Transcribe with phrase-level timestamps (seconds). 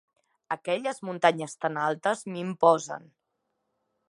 [0.55, 3.07] Aquelles muntanyes tan altes m'imposen.